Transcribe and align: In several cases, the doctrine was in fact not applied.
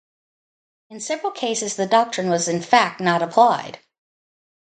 In 0.89 0.99
several 0.99 1.31
cases, 1.31 1.75
the 1.75 1.85
doctrine 1.85 2.27
was 2.27 2.47
in 2.47 2.63
fact 2.63 3.01
not 3.01 3.21
applied. 3.21 3.77